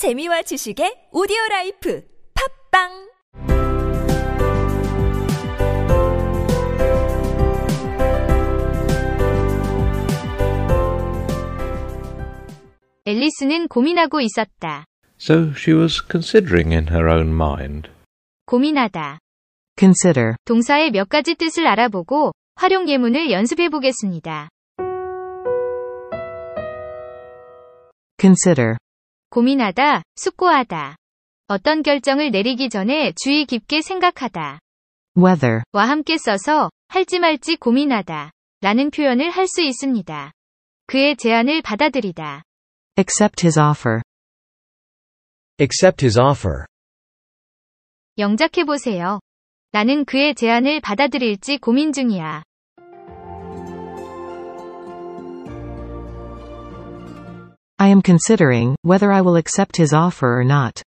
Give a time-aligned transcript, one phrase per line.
[0.00, 2.02] 재미와 지식의 오디오 라이프
[2.72, 3.10] 팟빵
[13.04, 14.86] 앨리스는 고민하고 있었다.
[15.20, 17.90] So she was considering in her own mind.
[18.46, 19.18] 고민하다.
[19.78, 20.36] Consider.
[20.46, 24.48] 동사의 몇 가지 뜻을 알아보고 활용 예문을 연습해 보겠습니다.
[28.18, 28.76] Consider.
[29.30, 30.96] 고민하다, 숙고하다.
[31.46, 34.58] 어떤 결정을 내리기 전에 주의 깊게 생각하다.
[35.16, 35.62] Whether.
[35.72, 38.32] 와 함께 써서 할지 말지 고민하다.
[38.60, 40.32] 라는 표현을 할 수 있습니다.
[40.86, 42.42] 그의 제안을 받아들이다.
[42.98, 44.02] Accept his offer.
[45.60, 46.66] Accept his offer.
[48.18, 49.20] 영작해 보세요.
[49.72, 52.42] 나는 그의 제안을 받아들일지 고민 중이야.
[57.79, 60.81] I am considering whether I will accept his offer or not.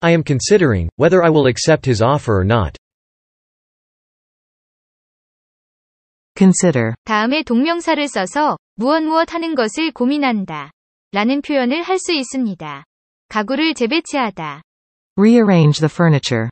[0.00, 2.76] I am considering whether I will accept his offer or not.
[6.36, 6.94] Consider.
[7.04, 10.70] 다음에 동명사를 써서 무엇 무엇 하는 것을 고민한다.
[11.12, 12.84] 라는 표현을 할 수 있습니다.
[13.28, 14.62] 가구를 재배치하다.
[15.16, 16.48] Rearrange the furniture.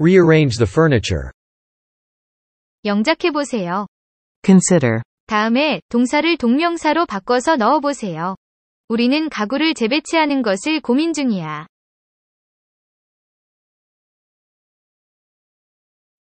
[0.00, 1.30] Rearrange the furniture.
[2.84, 3.86] 영작해 보세요.
[4.44, 5.02] Consider.
[5.29, 8.35] 다음에 동사를 동명사로 바꿔서 넣어보세요.
[8.87, 11.67] 우리는 가구를 재배치하는 것을 고민 중이야.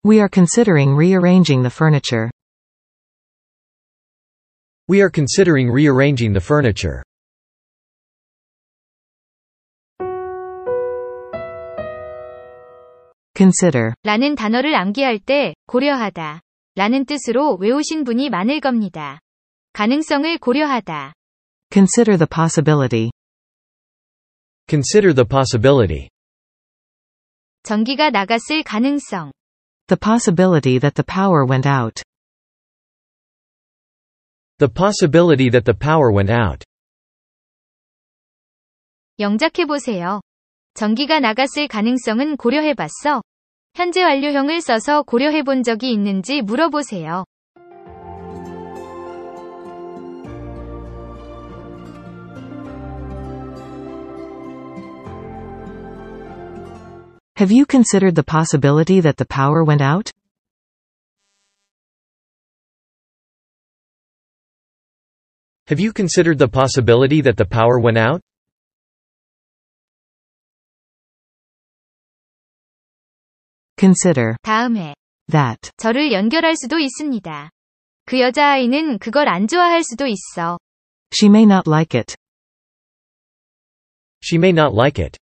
[0.06, 2.30] We are considering rearranging the furniture.
[4.90, 7.04] We are considering rearranging the furniture.
[13.34, 13.94] Consider.
[14.04, 16.42] 라는 단어를 암기할 때 고려하다.
[16.78, 19.20] 라는 뜻으로 외우신 분이 많을 겁니다.
[19.74, 21.12] 가능성을 고려하다.
[21.74, 23.10] Consider the possibility.
[24.70, 26.10] Consider the possibility.
[27.64, 29.32] 전기가 나갔을 가능성.
[29.88, 32.04] The possibility that the power went out.
[34.60, 36.64] The possibility that the power went out.
[39.18, 40.22] 영작해 보세요.
[40.76, 43.24] 전기가 나갔을 가능성은 고려해 봤어?
[43.77, 47.25] 현재 완료형을 써서 고려해 본 적이 있는지 물어보세요.
[57.39, 60.13] Have you considered the possibility that the power went out?
[65.67, 68.21] Have you considered the possibility that the power went out?
[73.80, 74.36] Consider.
[74.42, 74.96] 다음에
[75.30, 75.72] That.
[75.78, 77.50] 저를 연결할 수도 있습니다.
[78.06, 80.58] 그 여자아이는 그걸 안 좋아할 수도 있어.
[81.14, 82.16] She may not like it.
[84.24, 85.20] She may not like it.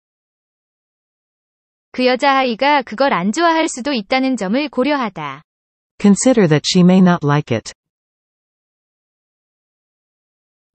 [1.91, 5.43] 그 여자아이가 그걸 안 좋아할 수도 있다는 점을 고려하다.
[5.99, 7.73] Consider that she may not like it.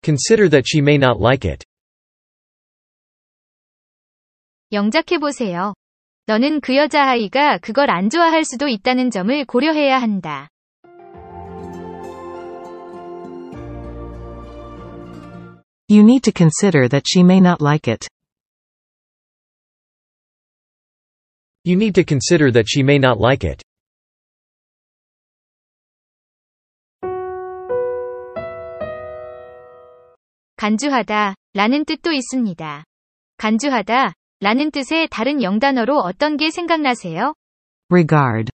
[0.03, 1.65] Consider that she may not like it.
[4.71, 5.73] 영작해 보세요.
[6.25, 10.47] 너는 그 여자아이가 그걸 안 좋아할 수도 있다는 점을 고려해야 한다.
[15.89, 18.07] You need to consider that she may not like it.
[21.65, 23.63] You need to consider that she may not like it.
[30.55, 32.85] 간주하다 라는 뜻도 있습니다.
[33.35, 34.13] 간주하다
[34.43, 37.33] 라는 뜻의 다른 영단어로 어떤 게 생각나세요?
[37.89, 38.51] Regard.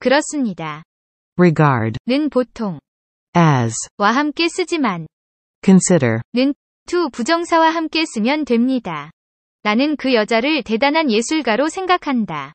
[0.00, 0.82] 그렇습니다.
[1.38, 1.96] Regard.
[2.08, 2.80] 는 보통
[3.36, 3.72] As.
[3.98, 5.06] 와 함께 쓰지만
[5.64, 6.22] Consider.
[6.34, 6.54] 는
[6.88, 9.12] to 부정사와 함께 쓰면 됩니다.
[9.62, 12.52] 나는 그 여자를 대단한 예술가로 생각한다.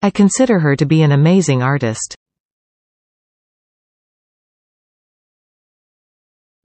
[0.00, 2.16] I consider her to be an amazing artist.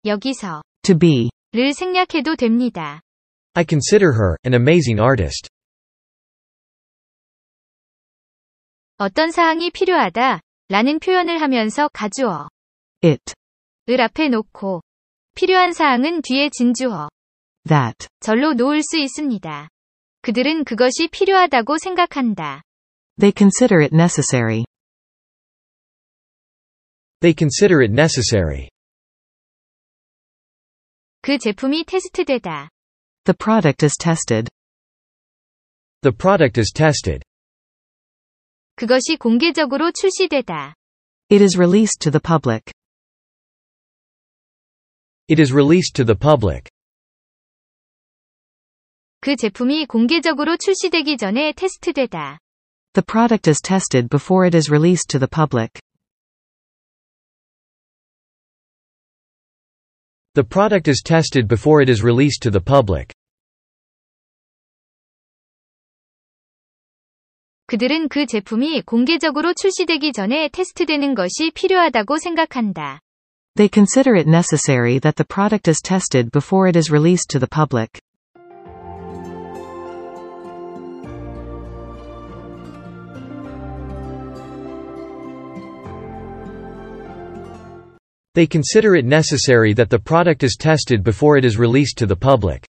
[0.06, 1.30] 여기서 To be.
[1.52, 3.02] 를 생략해도 됩니다.
[3.54, 5.50] I consider her an amazing artist.
[8.98, 12.50] 어떤 사항이 필요하다 라는 표현을 하면서 가주어
[13.04, 13.34] It.
[13.90, 14.82] 을 앞에 놓고
[15.36, 17.10] 필요한 사항은 뒤에 진주어
[17.68, 18.08] That.
[18.22, 19.70] 절로 놓을 수 있습니다.
[20.22, 22.64] 그들은 그것이 필요하다고 생각한다.
[23.20, 24.66] They consider it necessary.
[27.20, 28.70] They consider it necessary.
[31.22, 32.70] 그 제품이 테스트되다.
[33.26, 34.50] The product is tested.
[36.02, 37.27] The product is tested.
[38.77, 40.75] 그것이 공개적으로 출시되다.
[41.31, 42.73] It is released to the public.
[45.29, 46.69] It is released to the public.
[49.21, 52.39] 그 제품이 공개적으로 출시되기 전에 테스트되다.
[52.95, 55.81] The product is tested before it is released to the public.
[60.35, 63.15] The product is tested before it is released to the public.
[67.67, 73.01] 그들은 그 제품이 공개적으로 출시되기 전에 테스트되는 것이 필요하다고 생각한다.
[73.57, 77.49] They consider it necessary that the product is tested before it is released to the
[77.49, 78.01] public.
[88.35, 92.17] They consider it necessary that the product is tested before it is released to the
[92.17, 92.67] public.